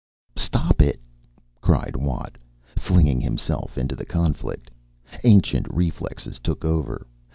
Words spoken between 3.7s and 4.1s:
into the